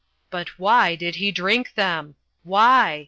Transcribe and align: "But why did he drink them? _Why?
"But 0.31 0.57
why 0.57 0.95
did 0.95 1.17
he 1.17 1.31
drink 1.31 1.75
them? 1.75 2.15
_Why? 2.43 2.99